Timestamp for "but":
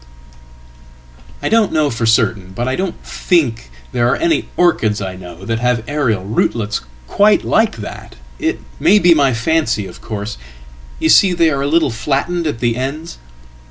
2.53-2.67